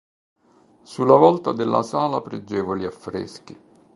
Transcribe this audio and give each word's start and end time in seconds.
Sulla 0.81 1.15
volta 1.15 1.51
della 1.51 1.83
sala 1.83 2.21
pregevoli 2.23 2.85
affreschi. 2.85 3.55